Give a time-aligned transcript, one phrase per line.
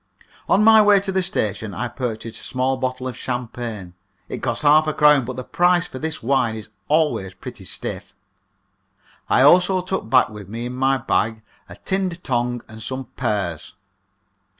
[0.49, 3.93] On my way to the station I purchased a small bottle of champagne,
[4.29, 8.15] it cost half a crown, but the price for this wine is always pretty stiff.
[9.29, 13.75] I also took back with me in my bag a tinned tongue and some pears.